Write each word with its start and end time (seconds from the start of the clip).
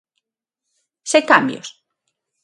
Sen 1.11 1.23
cambios. 1.31 1.67